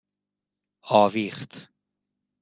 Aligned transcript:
آویخت 0.89 1.69